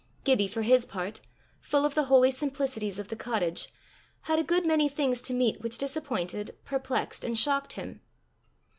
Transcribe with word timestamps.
Gibbie, 0.23 0.47
for 0.47 0.63
his 0.63 0.87
part, 0.87 1.21
full 1.59 1.85
of 1.85 1.93
the 1.93 2.05
holy 2.05 2.31
simplicities 2.31 2.97
of 2.97 3.09
the 3.09 3.15
cottage, 3.15 3.69
had 4.21 4.39
a 4.39 4.43
good 4.43 4.65
many 4.65 4.89
things 4.89 5.21
to 5.21 5.33
meet 5.35 5.61
which 5.61 5.77
disappointed, 5.77 6.57
perplexed, 6.65 7.23
and 7.23 7.37
shocked 7.37 7.73
him. 7.73 8.01